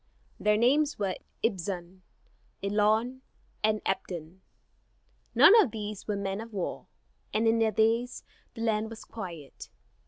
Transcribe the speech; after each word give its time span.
Their 0.39 0.57
names 0.57 0.97
were 0.97 1.13
Ibzan, 1.43 2.01
Elon, 2.63 3.21
and 3.63 3.83
Abdon. 3.85 4.41
None 5.35 5.53
of 5.61 5.69
these 5.69 6.07
were 6.07 6.15
men 6.15 6.41
of 6.41 6.51
war, 6.53 6.87
and 7.35 7.47
in 7.47 7.59
their 7.59 7.69
days 7.71 8.23
the 8.55 8.61
land 8.61 8.89
was 8.89 9.05
quiet. 9.05 9.69